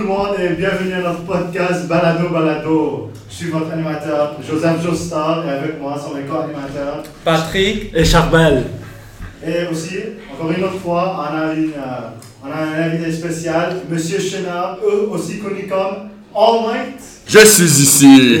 [0.00, 3.10] tout le monde et bienvenue à notre podcast Balado Balado.
[3.28, 8.64] Je suis votre animateur Joseph Jostar et avec moi sont mes co-animateurs Patrick Et Charbel.
[9.46, 9.98] Et aussi,
[10.32, 12.08] encore une autre fois, on a, une, euh,
[12.42, 17.00] on a un invité spécial, Monsieur Chenard, eux aussi connu comme All Might.
[17.26, 18.40] Je suis ici.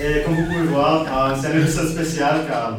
[0.00, 2.78] Et comme vous pouvez voir, euh, c'est un épisode spécial car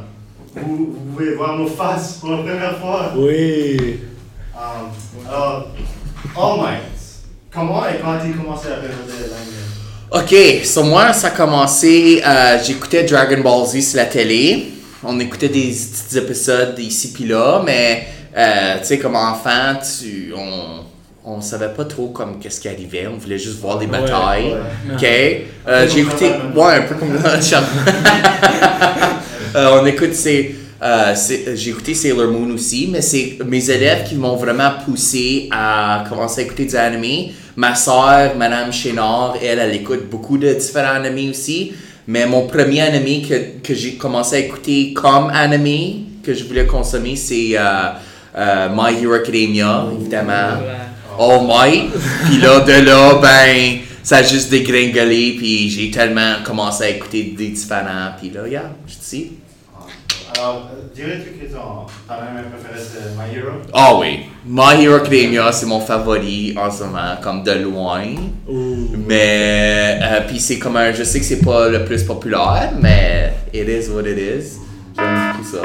[0.55, 3.13] vous, vous pouvez voir nos faces pour la première fois.
[3.15, 3.99] Oui.
[4.55, 5.67] Euh, alors,
[6.37, 6.81] All Might,
[7.53, 9.55] comment et quand as-tu commencé à regarder l'anime
[10.11, 12.21] ok, sur moi, ça a commencé.
[12.25, 14.71] euh, J'écoutais Dragon Ball Z sur la télé.
[15.03, 20.33] On écoutait des petits épisodes ici puis là, mais euh, tu sais, comme enfant, tu,
[20.35, 20.83] on,
[21.25, 23.07] on savait pas trop comme qu'est-ce qui arrivait.
[23.07, 24.53] On voulait juste voir des batailles.
[24.53, 24.93] ouais.
[24.95, 25.03] Ok,
[25.67, 26.31] euh, j'ai écouté.
[26.55, 27.17] Ouais, un peu comme
[29.55, 30.53] Euh, on écoute ces.
[30.83, 31.15] Euh,
[31.55, 36.41] j'ai écouté Sailor Moon aussi, mais c'est mes élèves qui m'ont vraiment poussé à commencer
[36.41, 37.31] à écouter des animés.
[37.55, 41.73] Ma soeur, Madame Chénard, elle, elle écoute beaucoup de différents animés aussi.
[42.07, 46.65] Mais mon premier animé que, que j'ai commencé à écouter comme animé, que je voulais
[46.67, 47.63] consommer, c'est euh,
[48.37, 50.59] euh, My Hero Academia, évidemment.
[51.17, 51.91] All Might.
[52.25, 55.35] Puis là, de là, ben, ça a juste dégringolé.
[55.37, 58.11] Puis j'ai tellement commencé à écouter des différents.
[58.19, 59.31] Puis là, yeah, je suis ici.
[60.37, 64.95] Alors, euh, dirais-tu que ton, ton anime préféré c'est My Hero Ah oui, My Hero
[64.95, 68.03] Academia, c'est mon favori en ce moment, comme de loin.
[68.47, 73.33] Mais, euh, puis c'est comme un, je sais que c'est pas le plus populaire, mais
[73.53, 74.57] it is what it is.
[74.97, 75.57] J'aime beaucoup ça.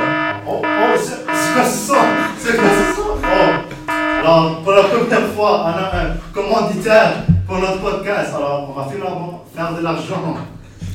[0.46, 1.24] Oh, oh, c'est
[1.54, 1.94] quoi ce son
[2.38, 7.58] C'est quoi ce son Oh Alors, pour la première fois, on a un commanditaire pour
[7.58, 8.30] notre podcast.
[8.36, 10.36] Alors, on va finalement faire de l'argent.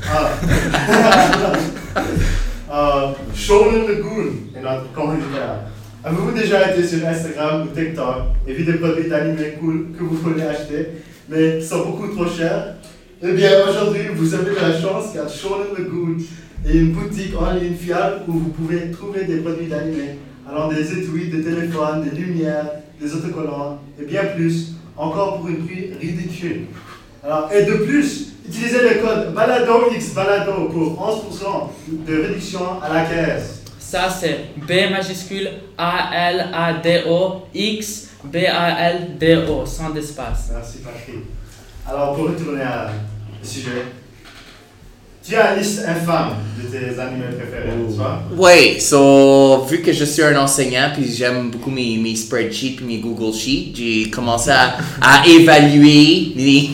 [0.07, 0.29] Ah.
[2.71, 5.61] euh, Shonen Lagoon est notre commanditaire.
[6.03, 8.15] Avez-vous déjà été sur Instagram ou TikTok
[8.47, 10.87] et vu des produits d'animé cool que vous voulez acheter,
[11.29, 12.75] mais sont beaucoup trop chers?
[13.23, 16.17] Eh bien, aujourd'hui, vous avez la chance car Shonen Lagoon
[16.67, 20.19] est une boutique en ligne fiable où vous pouvez trouver des produits d'animé,
[20.49, 22.69] allant des étuis, des téléphones, des lumières,
[22.99, 26.65] des autocollants et bien plus, encore pour une prix ridicule.
[27.23, 33.05] Alors, et de plus, utilisez le code BALADOX BALADO pour 11% de réduction à la
[33.05, 33.63] caisse.
[33.79, 39.65] Ça c'est B majuscule A L A D O X B A L D O
[39.65, 40.49] sans espace.
[40.53, 41.23] Merci Patrick.
[41.87, 42.89] Alors, pour retourner à
[43.39, 43.83] le sujet,
[45.27, 48.23] tu as une liste infâme de tes animés préférés, n'est-ce pas?
[48.35, 52.85] Ouais, so, vu que je suis un enseignant puis j'aime beaucoup mes, mes spreadsheets puis
[52.85, 56.69] mes Google Sheets, j'ai commencé à, à évaluer les,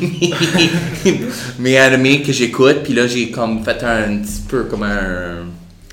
[1.60, 5.46] mes animés que j'écoute puis là j'ai comme fait un petit peu comme un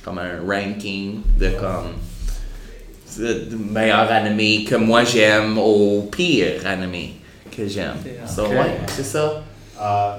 [0.04, 1.92] comme un ranking de comme
[3.18, 7.14] de meilleurs animés que moi j'aime au pire animé
[7.56, 7.96] que j'aime.
[8.26, 8.50] So, Ok.
[8.52, 9.42] ouais, c'est ça.
[9.80, 10.10] Euh,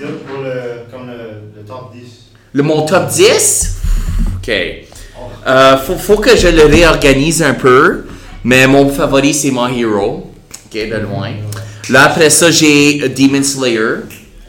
[0.00, 2.02] pour le, comme le, le top 10.
[2.54, 3.76] Le mon top 10?
[4.36, 4.50] Ok.
[5.46, 8.04] Euh, faut, faut que je le réorganise un peu.
[8.44, 10.32] Mais mon favori, c'est My Hero.
[10.66, 11.30] Ok, de loin.
[11.90, 13.96] Là, après ça, j'ai Demon Slayer.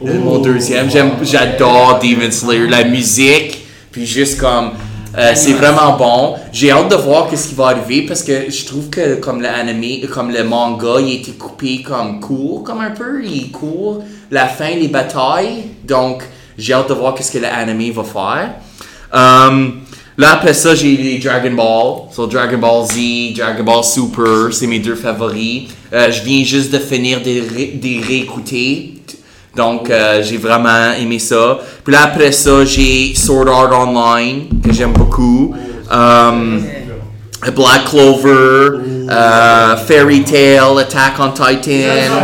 [0.00, 0.90] Mon deuxième.
[0.90, 2.66] J'aime, j'adore Demon Slayer.
[2.68, 4.72] La musique, puis juste comme.
[5.16, 6.34] Euh, c'est vraiment bon.
[6.52, 10.06] J'ai hâte de voir qu'est-ce qui va arriver parce que je trouve que comme l'anime,
[10.08, 13.24] comme le manga, il a coupé comme court, comme un peu.
[13.24, 14.02] Il court.
[14.30, 15.64] La fin, les batailles.
[15.84, 16.22] Donc,
[16.58, 18.54] j'ai hâte de voir qu'est-ce que l'anime va faire.
[19.12, 19.80] Um,
[20.18, 22.08] là, après ça, j'ai les Dragon Ball.
[22.12, 25.68] So, Dragon Ball Z, Dragon Ball Super, c'est mes deux favoris.
[25.92, 28.94] Euh, je viens juste de finir de ré- des réécouter.
[29.56, 31.58] Donc, euh, j'ai vraiment aimé ça.
[31.84, 35.54] Puis là, après ça, j'ai Sword Art Online, que j'aime beaucoup.
[35.90, 36.64] Um,
[37.54, 42.14] Black Clover, euh, Fairy Tail, Attack on Titan.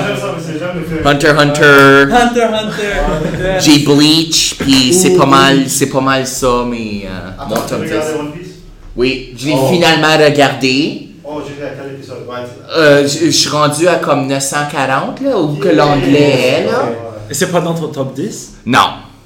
[1.04, 2.06] Hunter x Hunter.
[2.10, 3.60] Hunter Hunter.
[3.60, 7.91] J'ai Bleach, puis c'est pas mal, c'est pas mal ça, mais euh, mon top 10.
[7.91, 8.48] regardé One Piece?
[8.97, 9.68] Oui, je l'ai Oh.
[9.71, 11.09] finalement regardé.
[11.22, 12.36] Oh, j'ai fait à quel épisode Ouais,
[12.77, 16.82] Euh, je je suis rendu à comme 940, là, ou que l'anglais est, là.
[17.30, 18.78] Et c'est pas dans ton top 10 Non.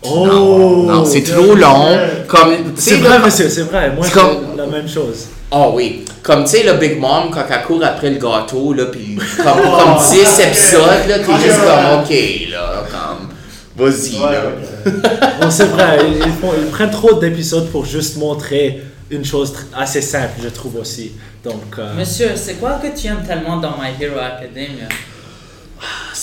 [0.02, 1.96] Oh Non, non, c'est trop long.
[2.28, 3.90] Comme, C'est vrai, monsieur, c'est vrai.
[3.96, 5.28] Moi, C'est comme- la même chose.
[5.50, 6.04] Oh oui.
[6.22, 9.46] Comme, tu sais, le Big Mom, quand elle court après le gâteau, là, puis comme,
[9.64, 10.46] Oh, comme 10 ok.
[10.46, 13.28] épisodes, là, t'es juste comme, ok, là, comme,
[13.76, 15.30] vas-y, Ouais, là.
[15.40, 19.54] Bon, c'est vrai, ils, ils font- ils prennent trop d'épisodes pour juste montrer une chose
[19.76, 21.12] assez simple, je trouve aussi.
[21.44, 24.88] Donc, euh, Monsieur, c'est quoi que tu aimes tellement dans My Hero Academia?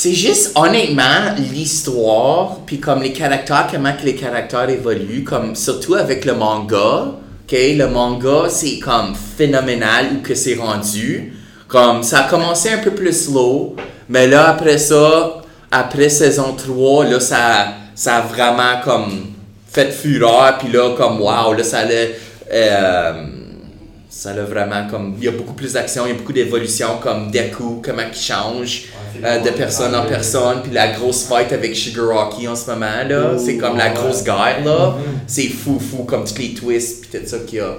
[0.03, 5.93] C'est juste, honnêtement, l'histoire, puis comme les caractères, comment que les caractères évoluent, comme surtout
[5.93, 7.11] avec le manga,
[7.43, 11.33] ok, le manga, c'est comme phénoménal où que c'est rendu.
[11.67, 13.75] Comme, ça a commencé un peu plus slow,
[14.09, 19.27] Mais là, après ça, après saison 3, là, ça, ça a vraiment comme
[19.71, 20.57] fait fureur.
[20.57, 22.17] Puis là, comme wow, là, ça allait.
[22.51, 23.27] euh,
[24.09, 25.13] ça a vraiment comme.
[25.19, 28.19] Il y a beaucoup plus d'action, il y a beaucoup d'évolution, comme Deku, comment il
[28.19, 28.87] change
[29.23, 30.61] euh, de personne en personne.
[30.63, 33.37] Puis la grosse fight avec Shigaraki en ce moment, là.
[33.37, 34.95] C'est comme la grosse guerre, là.
[35.27, 37.77] C'est fou, fou, comme tous les twists, puis tout ça qu'il y a.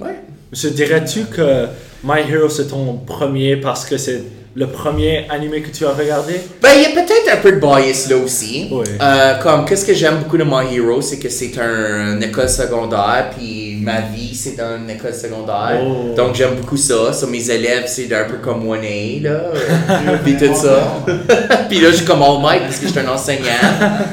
[0.00, 0.16] Ouais.
[0.50, 1.66] Monsieur, dirais-tu que
[2.04, 4.22] My Hero c'est ton premier parce que c'est
[4.58, 6.40] le premier animé que tu as regardé?
[6.60, 8.66] Ben, il y a peut-être un peu de bias là aussi.
[8.72, 8.86] Oui.
[9.00, 12.48] Euh, comme, qu'est-ce que j'aime beaucoup de My Hero, c'est que c'est un, une école
[12.48, 15.80] secondaire, puis ma vie, c'est dans une école secondaire.
[15.80, 16.12] Oh.
[16.16, 17.12] Donc, j'aime beaucoup ça.
[17.12, 19.42] Sur mes élèves, c'est un peu comme 1A, là.
[20.24, 21.04] puis tout ça.
[21.68, 23.46] puis là, je suis comme All Might, parce que je suis un enseignant.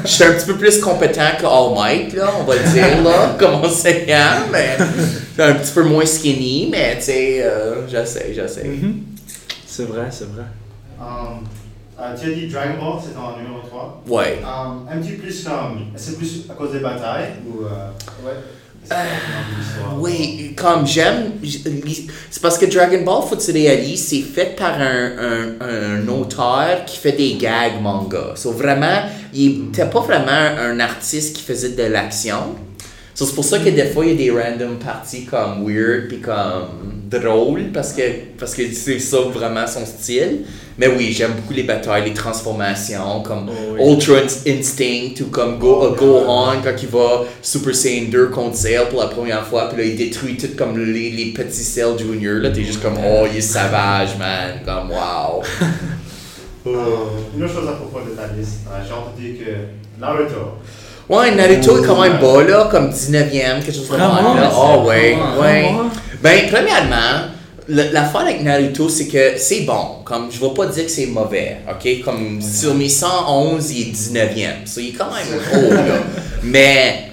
[0.04, 3.04] Je suis un petit peu plus compétent que All Might, là, on va le dire,
[3.04, 4.78] là, comme enseignant, mais
[5.40, 8.70] un petit peu moins skinny, mais tu sais, euh, j'essaie, j'essaie.
[9.76, 10.46] C'est vrai, c'est vrai.
[10.98, 11.44] Um,
[12.00, 14.04] euh, tu as dit Dragon Ball, c'est ton numéro 3.
[14.08, 14.42] Ouais.
[14.42, 15.88] Um, un petit peu plus comme.
[15.98, 17.66] C'est plus à cause des batailles ou.
[17.66, 17.90] Euh,
[18.26, 18.38] ouais.
[18.84, 20.00] L'histoire?
[20.00, 24.80] Oui, comme j'aime, c'est parce que Dragon Ball, faut que tu réalises, c'est fait par
[24.80, 28.34] un, un, un auteur qui fait des gags manga.
[28.36, 32.56] So vraiment, il n'était pas vraiment un artiste qui faisait de l'action.
[33.16, 36.10] So, c'est pour ça que des fois, il y a des random parties comme weird
[36.10, 38.02] puis comme drôles parce que
[38.38, 40.44] parce que c'est ça vraiment son style.
[40.78, 43.94] Mais oui, j'aime beaucoup les batailles, les transformations comme Oh oui.
[43.94, 48.90] Ultra Instinct ou comme Go, uh, Gohan quand il va Super Saiyan 2 contre Cell
[48.90, 52.42] pour la première fois, puis là il détruit tout comme les, les petits Cell Junior,
[52.42, 55.42] là t'es juste comme oh il est sauvage man, comme wow.
[56.66, 56.76] Um,
[57.38, 60.60] une autre chose à propos de ta liste, euh, j'ai entendu que Naruto.
[61.08, 64.52] Ouais, Naruto est quand même bas là, comme 19e, quelque chose comme ça.
[64.56, 65.72] Oh ouais, ouais.
[66.22, 67.30] Ben, premièrement,
[67.68, 70.02] l'affaire avec Naruto, c'est que c'est bon.
[70.04, 72.04] Comme, je vais pas dire que c'est mauvais, ok?
[72.04, 74.66] Comme, sur mes 111, il est 19e.
[74.66, 75.98] So, il est quand même haut, là.
[76.44, 77.12] Mais,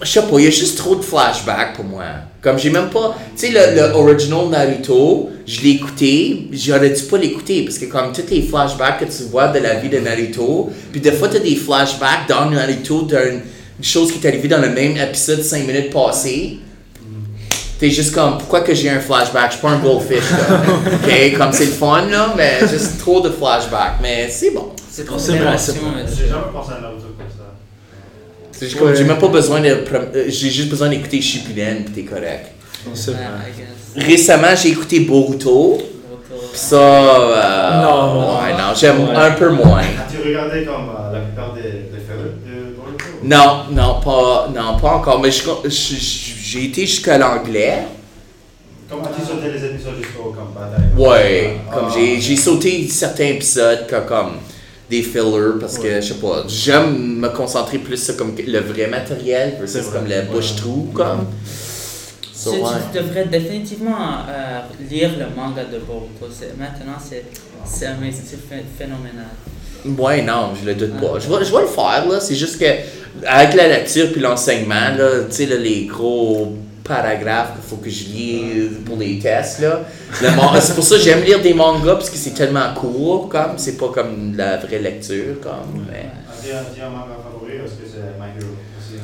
[0.00, 2.04] je sais pas, il y a juste trop de flashbacks pour moi.
[2.44, 3.16] Comme, j'ai même pas...
[3.34, 7.86] Tu sais, le, le original Naruto, je l'ai écouté, j'aurais dû pas l'écouter, parce que
[7.86, 11.28] comme tous les flashbacks que tu vois de la vie de Naruto, puis des fois,
[11.28, 13.40] t'as des flashbacks dans Naruto d'une
[13.82, 16.58] chose qui est arrivée dans le même épisode 5 minutes passées.
[17.78, 19.46] T'es juste comme, pourquoi que j'ai un flashback?
[19.46, 20.62] Je suis pas un goldfish, là.
[21.02, 23.94] ok, comme c'est le fun, là, mais juste trop de flashbacks.
[24.02, 24.68] Mais c'est bon.
[24.90, 25.56] C'est trop C'est euh,
[26.16, 27.13] J'ai jamais pensé à Naruto.
[28.64, 29.66] C'est juste comme, j'ai même pas besoin de.
[29.68, 32.52] euh, J'ai juste besoin d'écouter Shippuden, pis t'es correct.
[32.86, 33.10] Guess.
[33.96, 36.76] Récemment, j'ai écouté Boruto, pis ça.
[36.76, 38.38] euh, Non.
[38.42, 39.14] Ouais, non, j'aime Ouais.
[39.16, 39.80] un peu moins.
[39.80, 44.78] As-tu regardé comme euh, la plupart des, des films de Naruto Non, non, pas, non,
[44.78, 45.20] pas encore.
[45.20, 47.82] Mais j'ai été jusqu'à l'anglais.
[48.88, 53.24] Comment as-tu sauté les épisodes jusqu'au comme bataille Ouais, Ah, comme j'ai, j'ai sauté certains
[53.24, 54.30] épisodes comme, comme
[54.90, 58.86] des fillers parce que je sais pas, j'aime me concentrer plus sur comme le vrai
[58.86, 59.98] matériel versus vrai.
[59.98, 61.26] comme la bouche trou comme.
[62.32, 62.68] So, Tu- ouais.
[62.92, 64.60] Tu devrais définitivement euh,
[64.90, 66.26] lire le manga de Boruto.
[66.30, 67.24] C'est- Maintenant, c'est
[67.64, 69.30] c'est c'est phé- phénoménal.
[69.98, 71.18] Ouais, non, je le doute pas.
[71.18, 72.64] Je vais, je vais le faire là, c'est juste que
[73.26, 78.04] avec la lecture puis l'enseignement là, tu sais les gros paragraphes qu'il faut que je
[78.04, 79.80] lis pour les tests là.
[80.60, 83.78] C'est pour ça que j'aime lire des mangas parce que c'est tellement court comme, c'est
[83.78, 85.86] pas comme la vraie lecture comme.
[85.90, 86.10] Mais...
[86.46, 89.00] Un, manga favori ou est-ce que c'est My Hero aussi?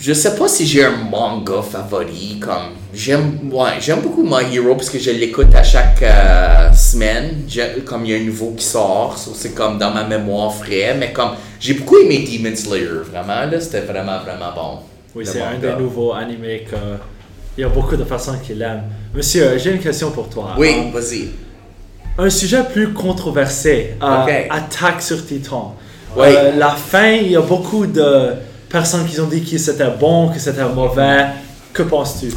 [0.00, 4.74] Je sais pas si j'ai un manga favori, comme j'aime ouais, j'aime beaucoup My Hero
[4.74, 7.42] parce que je l'écoute à chaque euh, semaine,
[7.84, 10.96] comme il y a un nouveau qui sort, so c'est comme dans ma mémoire frais,
[10.98, 14.97] mais comme j'ai beaucoup aimé Demon Slayer, vraiment là, c'était vraiment vraiment bon.
[15.18, 16.76] Oui, c'est un des nouveaux animés que.
[17.56, 18.84] Il y a beaucoup de personnes qui l'aiment.
[19.12, 20.54] Monsieur, j'ai une question pour toi.
[20.56, 21.30] Oui, Euh, vas-y.
[22.16, 24.30] Un sujet plus controversé, euh, Ok.
[24.48, 25.74] Attaque sur Titan.
[26.16, 26.26] Oui.
[26.28, 28.34] Euh, la fin, il y a beaucoup de
[28.68, 31.26] personnes qui ont dit que c'était bon, que c'était mauvais.
[31.72, 32.32] Que penses-tu?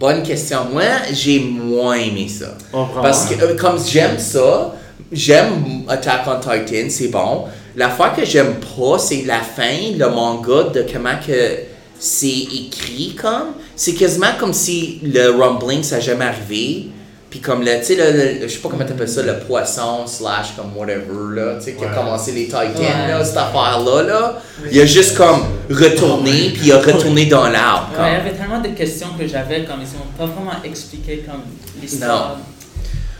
[0.00, 0.64] Bonne question.
[0.72, 0.82] Moi,
[1.12, 2.54] j'ai moins aimé ça.
[2.72, 2.86] Oh?
[3.00, 4.74] Parce que euh, comme j'aime ça,
[5.12, 7.44] j'aime Attack on Titan, c'est bon.
[7.76, 11.58] L'affaire que j'aime pas, c'est la fin, le manga de comment que
[11.98, 13.52] c'est écrit comme.
[13.74, 16.86] C'est quasiment comme si le rumbling ça n'a jamais arrivé.
[17.28, 20.06] Puis comme le, tu sais, le, le- je sais pas comment t'appelles ça, le poisson
[20.06, 23.08] slash comme whatever là, tu sais, qui a commencé les Titans Ouais.
[23.08, 24.40] là, cette affaire-là là.
[24.70, 27.90] Il a juste comme retourné, puis il a retourné dans l'arbre.
[27.98, 31.24] Ouais, il y avait tellement de questions que j'avais, comme ils n'ont pas vraiment expliqué
[31.26, 31.42] comme
[31.82, 32.38] l'histoire.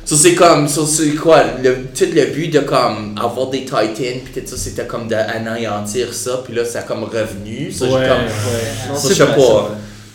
[0.07, 3.91] So, c'est comme, so, c'est quoi, le, tout le but de comme avoir des Titans,
[4.25, 7.73] puis tout ça, c'était comme d'anéantir ça, puis là, ça a comme revenu.
[7.73, 8.89] Ça, j'ai ouais, comme, ouais.
[8.89, 9.71] Non, je sais pas.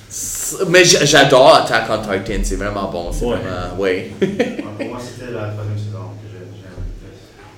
[0.10, 3.12] c'est Mais j- j'adore Attack on Titan, c'est vraiment bon.
[3.12, 3.36] C'est Ouais.
[3.36, 3.76] vraiment.
[3.78, 4.12] Ouais.
[4.22, 6.40] Ouais, Pour moi, c'était la troisième saison que j'ai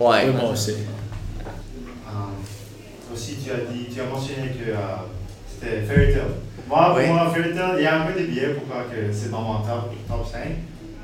[0.03, 0.23] ouais.
[0.25, 0.71] Oui, moi aussi.
[0.71, 0.73] Euh,
[3.13, 4.75] aussi, tu as dit, tu as mentionné que euh,
[5.47, 6.21] c'était Fairy Tail.
[6.67, 7.05] Moi, pour Oui.
[7.07, 9.59] moi, Fairy Tail, il y a un peu des biais pourquoi que c'est dans mon
[9.59, 10.39] top, top 5.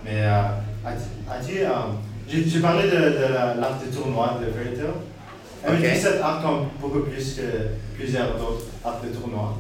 [0.04, 0.42] Mais euh,
[0.86, 1.70] as-tu, euh,
[2.28, 4.94] j'ai, parlé de, de la- l'arc de tournoi de Fairy Tail.
[5.66, 6.02] Avais-tu Ok.
[6.02, 9.58] cet arc comme beaucoup plus que plusieurs autres arcs de tournoi?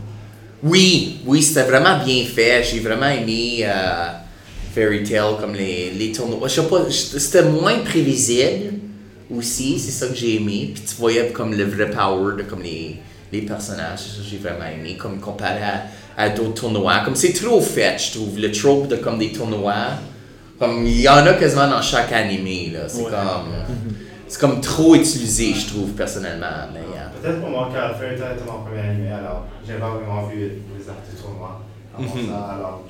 [0.63, 2.63] Oui, oui, c'était vraiment bien fait.
[2.63, 4.07] J'ai vraiment aimé euh,
[4.73, 6.47] Fairy Tail comme les, les tournois.
[6.47, 8.73] Je sais pas, c'était moins prévisible
[9.35, 10.71] aussi, c'est ça que j'ai aimé.
[10.73, 12.97] Puis tu voyais comme le vrai power de comme les,
[13.31, 15.83] les personnages, ça, j'ai vraiment aimé, comme comparé à,
[16.17, 16.99] à d'autres tournois.
[17.05, 19.91] Comme c'est trop fait, je trouve, le trope de comme des tournois.
[20.60, 22.82] Comme il y en a quasiment dans chaque animé, là.
[22.88, 23.10] C'est Ouais.
[23.10, 23.54] comme.
[24.28, 26.46] C'est comme trop utilisé, je trouve, personnellement.
[26.72, 30.38] Mais, euh, Peut-être pour moi, Tail était mon premier animé, alors j'ai pas vraiment vu
[30.78, 31.62] les arcs de tournoi.
[31.98, 32.28] Avant Mhm.
[32.30, 32.84] ça, alors.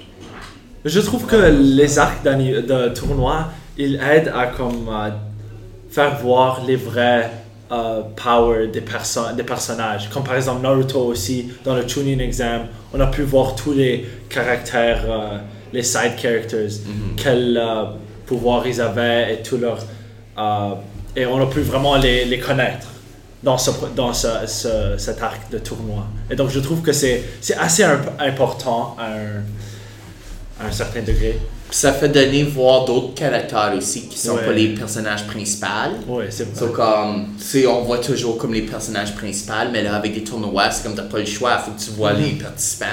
[0.84, 1.36] Je trouve que
[1.78, 3.46] les arcs de tournoi,
[3.78, 5.10] ils aident à comme euh,
[5.90, 7.32] faire voir les vrais
[7.72, 10.10] euh, powers des, perso- des personnages.
[10.10, 14.10] Comme par exemple Naruto aussi, dans le Chunin Exam, on a pu voir tous les
[14.28, 15.38] caractères, euh,
[15.74, 16.70] les side characters,
[17.18, 17.86] quels euh,
[18.26, 19.80] pouvoirs ils avaient et tout leur...
[20.38, 20.74] euh,
[21.16, 22.88] et on a pu vraiment les, les connaître
[23.44, 26.06] dans, ce, dans ce, ce- cet arc de tournoi.
[26.30, 27.24] Et donc je trouve que c'est
[27.58, 31.40] assez imp- important à un, à un certain degré.
[31.72, 34.46] Ça fait donner voir d'autres caractères aussi qui sont Ouais.
[34.46, 35.68] pas les personnages principaux.
[36.08, 36.60] Oui, c'est vrai.
[36.60, 37.28] So, comme,
[37.68, 41.04] on voit toujours comme les personnages principaux, mais là, avec des tournois, c'est comme t'as
[41.04, 42.86] pas le choix, faut que tu vois les participants.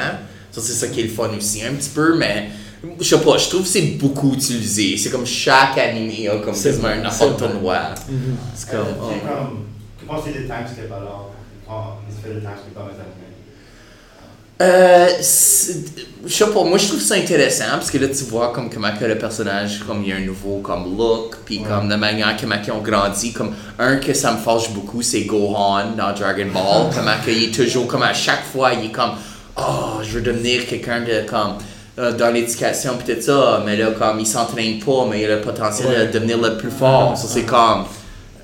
[0.52, 2.50] Ça, c'est ça qui est le fun aussi, un petit peu, mais
[3.00, 4.96] je sais pas, je trouve que c'est beaucoup utilisé.
[4.96, 7.36] C'est comme chaque animé a comme C'est quasiment un c'est vrai.
[7.36, 7.78] tournoi.
[8.54, 10.06] C'est Euh, comme, puis oh.
[10.06, 11.16] comme, que des qui étaient pas là?
[11.66, 13.12] Quand il se fait des sont dans les animés?
[14.62, 15.84] Euh, c'est-
[16.24, 18.88] je sais pas, moi je trouve ça intéressant parce que là tu vois comme comment
[18.98, 21.64] que le personnage, comme il y a un nouveau comme look, puis Ouais.
[21.68, 25.24] comme la manière comment ils ont grandi, comme un que ça me fâche beaucoup c'est
[25.24, 29.10] Gohan dans Dragon Ball, comment qu'il est toujours comme à chaque fois il est comme
[29.58, 33.90] oh je veux devenir quelqu'un de comme euh, dans l'éducation puis tout ça, mais là
[33.98, 36.06] comme il s'entraîne pas mais il a le potentiel Ouais.
[36.06, 37.84] de devenir le plus fort, ça c'est comme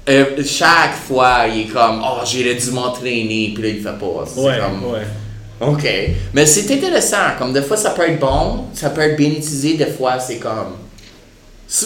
[0.09, 4.25] euh, chaque fois il est comme oh j'aurais dû m'entraîner puis là il fait pas,
[4.27, 5.07] c'est Ouais, comme ouais.
[5.61, 5.87] OK.
[6.35, 7.37] Mais c'est intéressant.
[7.39, 9.75] Comme des fois, ça peut être bon, ça peut être bien utilisé.
[9.75, 10.73] Des fois, c'est comme.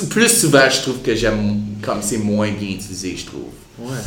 [0.08, 1.58] Plus souvent, je trouve que j'aime.
[1.82, 3.50] Comme c'est moins bien utilisé, je trouve.
[3.78, 3.98] Ouais.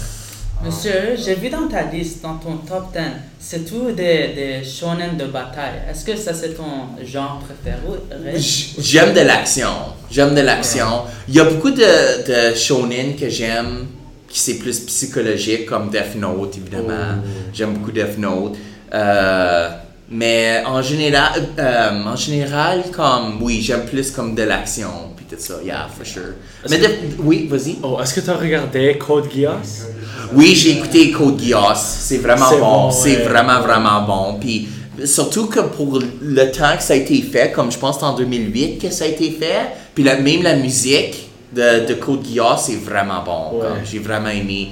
[0.64, 3.00] Monsieur, j'ai vu dans ta liste, dans ton top 10,
[3.40, 5.82] c'est tout des, des shonen de bataille.
[5.90, 8.38] Est-ce que ça c'est ton genre préféré?
[8.78, 9.70] J'aime de l'action.
[10.12, 11.04] J'aime de l'action.
[11.30, 13.88] Il y a beaucoup de, de shonen que j'aime
[14.30, 17.18] qui c'est plus psychologique, comme Death Note, évidemment.
[17.18, 17.28] Oh.
[17.54, 18.56] J'aime beaucoup Death Note.
[18.94, 19.70] Euh,
[20.12, 25.56] mais en général, euh, en général, comme, oui, j'aime plus comme de l'action, tout ça,
[25.64, 26.34] yeah, for sure.
[26.70, 26.88] Mais que-
[27.20, 27.78] oui, vas-y.
[27.84, 29.86] Oh, est-ce que tu as regardé Code Geass?
[30.34, 31.98] Oui, j'ai écouté Code Geass.
[32.02, 32.60] C'est vraiment bon.
[32.60, 33.24] bon, C'est ouais.
[33.24, 34.40] vraiment, vraiment bon.
[34.40, 34.68] Puis
[35.06, 38.08] surtout que pour le temps que ça a été fait, comme je pense que c'est
[38.08, 42.26] en 2008 que ça a été fait, puis la- même la musique de, de Code
[42.26, 43.60] Geass, c'est vraiment bon.
[43.62, 43.68] Ouais.
[43.90, 44.70] J'ai vraiment aimé.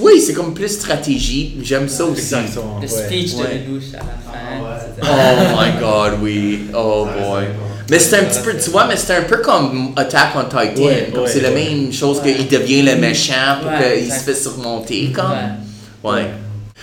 [0.00, 1.56] Oui, c'est comme plus stratégie.
[1.62, 2.20] J'aime ça aussi.
[2.34, 2.80] Exactement.
[2.80, 3.04] Le ouais.
[3.06, 3.58] speech Ouais.
[3.66, 4.64] de Lelouch à la fin.
[4.64, 4.80] Ouais.
[4.96, 6.60] c'était- Oh my god, oui.
[6.74, 7.44] Oh Ça, boy.
[7.90, 10.82] Mais c'est un petit peu, tu vois, mais c'est un peu comme Attack on Titan.
[10.82, 11.54] Ouais, comme ouais, c'est la ouais.
[11.70, 12.34] même chose Ouais.
[12.34, 15.10] qu'il devient le méchant pour Ouais, qu'il se fait surmonter.
[15.12, 15.30] Comme.
[16.04, 16.10] Ouais.
[16.12, 16.30] Ouais.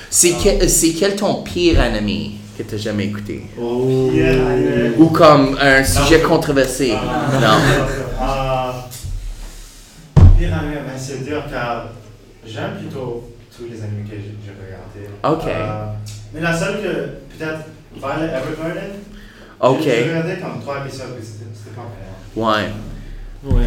[0.10, 3.44] C'est quel, c'est quel ton pire anime que t'as jamais écouté?
[3.60, 4.10] Oh.
[4.14, 4.92] Yeah, yeah.
[4.98, 6.94] Ou comme un sujet controversé?
[6.96, 7.48] Ah, Non.
[8.22, 8.88] Ah,
[10.38, 11.86] pire anime, ben, c'est dur car
[12.46, 15.10] j'aime plutôt tous les animés que j'ai j'ai regardés.
[15.24, 15.48] Ok.
[15.48, 15.86] Euh,
[16.34, 17.62] mais la seule que, peut-être,
[17.96, 18.92] Violet Evergarden.
[19.62, 19.80] Ok.
[19.84, 21.86] J'ai j'ai regardé comme trois épisodes, mais c'était c'était pas.
[22.36, 22.70] Ouais.
[23.44, 23.66] Ouais.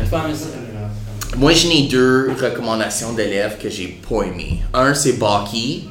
[1.37, 4.63] Moi, j'en ai deux recommandations d'élèves que j'ai pas aimé.
[4.75, 5.89] Un, c'est Baki.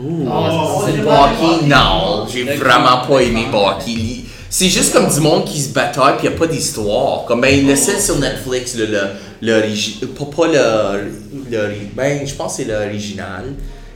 [0.00, 0.28] Ouh.
[0.30, 3.46] Oh, le Baki, non, j'ai vraiment pas aimé.
[3.52, 4.24] Baki.
[4.50, 7.26] C'est juste comme du monde qui se bataille puis y a pas d'histoire.
[7.26, 8.86] Comme ben le seul sur Netflix le
[9.42, 11.10] le pas pas le,
[11.50, 13.44] le ben je pense que c'est l'original.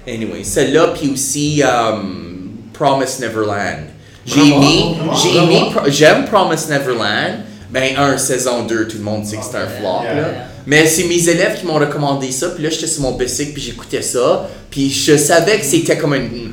[0.06, 3.91] Anyway, celle-là puis aussi um, Promise Neverland.
[4.24, 7.40] J'ai aimé, j'ai aimé, j'aime Promise Neverland.
[7.70, 10.14] Ben un saison 2, tout le monde sait que c'est un flop Yeah.
[10.14, 10.28] là.
[10.66, 13.62] Mais c'est mes élèves qui m'ont recommandé ça, puis là j'étais sur mon bicycle puis
[13.62, 16.52] j'écoutais ça, puis je savais que c'était comme une,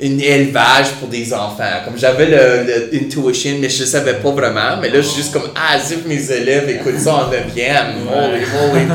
[0.00, 1.82] une élevage pour des enfants.
[1.84, 4.76] Comme j'avais le, le intuition, mais je savais pas vraiment.
[4.80, 8.06] Mais là, je suis juste comme ah, if mes élèves écoutent ça en neuvième.
[8.08, 8.86] Holy moly.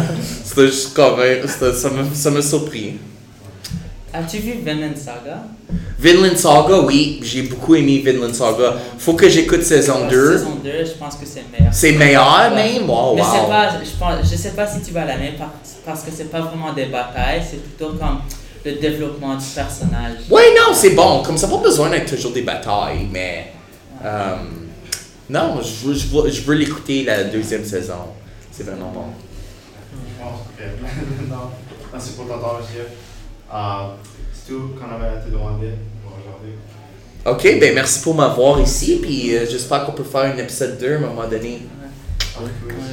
[0.44, 1.20] C'était juste comme,
[2.14, 2.94] ça m'a surpris.
[4.18, 5.44] As-tu vu Vinland Saga?
[6.00, 8.76] Vinland Saga, oui, j'ai beaucoup aimé Vinland Saga.
[8.98, 10.38] Faut que j'écoute saison La 2.
[10.38, 11.74] Saison 2, je pense que c'est meilleur.
[11.74, 12.56] C'est meilleur Ouais.
[12.80, 12.90] même?
[12.90, 13.48] Wow, Mais c'est wow.
[13.48, 15.54] pas, je pense, je sais pas si tu vas l'aimer par-
[15.86, 18.20] parce que c'est pas vraiment des batailles, c'est plutôt comme
[18.64, 20.18] le développement du personnage.
[20.30, 21.22] Ouais, non, c'est bon.
[21.24, 23.52] Comme ça, pas besoin d'être toujours des batailles, mais.
[24.04, 24.36] euh,
[25.30, 28.06] non, je veux, je veux, je veux l'écouter la deuxième saison.
[28.52, 29.06] C'est vraiment bon.
[30.22, 30.64] Bon, ok.
[31.30, 31.50] non.
[31.92, 32.26] Merci pour.
[32.32, 32.38] Euh,
[34.34, 35.72] c'est tout qu'on avait à te demander
[36.04, 36.56] pour aujourd'hui.
[37.26, 40.94] Ok, ben merci pour m'avoir ici, puis euh, j'espère qu'on peut faire un épisode 2
[40.94, 41.62] à un moment donné.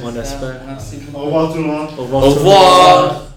[0.03, 0.61] On espère.
[0.67, 1.21] Merci beaucoup.
[1.21, 1.89] Au revoir tout le monde.
[1.97, 2.23] Au revoir.
[2.23, 3.32] Au revoir!